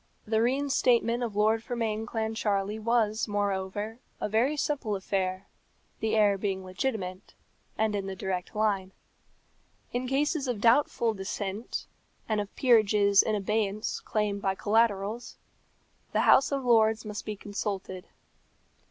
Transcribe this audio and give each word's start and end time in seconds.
The 0.25 0.41
reinstatement 0.41 1.21
of 1.21 1.35
Lord 1.35 1.61
Fermain 1.63 2.07
Clancharlie 2.07 2.79
was, 2.81 3.27
moreover, 3.27 3.99
a 4.19 4.27
very 4.27 4.57
simple 4.57 4.95
affair, 4.95 5.45
the 5.99 6.15
heir 6.15 6.39
being 6.39 6.65
legitimate, 6.65 7.35
and 7.77 7.95
in 7.95 8.07
the 8.07 8.15
direct 8.15 8.55
line. 8.55 8.93
In 9.93 10.07
cases 10.07 10.47
of 10.47 10.59
doubtful 10.59 11.13
descent, 11.13 11.85
and 12.27 12.41
of 12.41 12.49
peerages 12.55 13.21
in 13.21 13.35
abeyance 13.35 13.99
claimed 13.99 14.41
by 14.41 14.55
collaterals, 14.55 15.37
the 16.13 16.21
House 16.21 16.51
of 16.51 16.65
Lords 16.65 17.05
must 17.05 17.23
be 17.23 17.35
consulted. 17.35 18.07